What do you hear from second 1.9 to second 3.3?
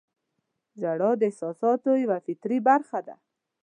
یوه فطري برخه ده.